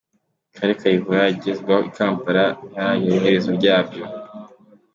Kale 0.55 0.73
Kayihura 0.79 1.21
yagezwa 1.29 1.75
i 1.89 1.91
Kampala 1.95 2.45
ntiharatangazwa 2.53 3.07
iherezo 3.17 3.49
ryabyo. 3.57 4.03